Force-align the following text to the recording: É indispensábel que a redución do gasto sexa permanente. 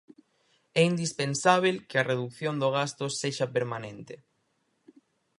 É 0.81 0.81
indispensábel 0.91 1.75
que 1.89 1.97
a 1.97 2.07
redución 2.11 2.55
do 2.61 2.69
gasto 2.77 3.05
sexa 3.21 3.47
permanente. 3.55 4.15